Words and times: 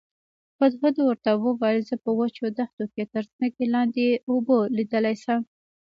هدهد 0.61 0.95
ورته 1.07 1.29
وویل 1.45 1.79
زه 1.89 1.95
په 2.03 2.09
وچو 2.19 2.43
دښتو 2.57 2.83
کې 2.93 3.03
تر 3.13 3.23
ځمکې 3.33 3.65
لاندې 3.73 4.05
اوبه 4.31 4.57
لیدلی 4.77 5.15
شم. 5.23 5.41